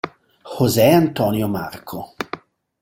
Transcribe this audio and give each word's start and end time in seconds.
José 0.53 0.89
Antonio 0.95 1.45
Marco 1.47 2.15